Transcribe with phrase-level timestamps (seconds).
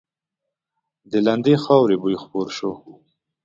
[1.11, 2.99] د لندې خاورې بوی خپور شوی و.